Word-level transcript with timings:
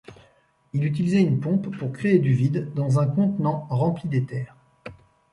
Il 0.73 0.83
utilisait 0.83 1.21
une 1.21 1.39
pompe 1.39 1.77
pour 1.77 1.91
crée 1.91 2.17
du 2.17 2.33
vide 2.33 2.73
dans 2.73 2.99
un 2.99 3.05
contenant 3.05 3.67
rempli 3.69 4.09
d’éther. 4.09 4.55